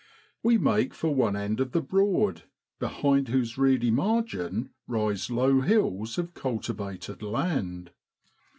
[0.41, 2.45] We make for one end of the Broad,
[2.79, 7.91] behind whose reedy margin rise low hills of cultivated land.